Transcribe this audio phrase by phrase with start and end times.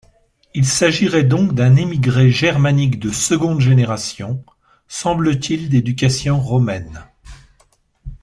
[0.55, 4.43] Il s'agirait donc d'un émigré germanique de seconde génération,
[4.87, 7.03] semble-t-il d'éducation romaine.